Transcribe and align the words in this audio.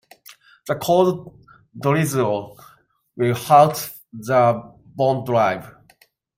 The 0.65 0.77
cold 0.77 1.31
drizzle 1.79 2.57
will 3.15 3.35
halt 3.35 3.91
the 4.11 4.59
bond 4.95 5.27
drive. 5.27 5.75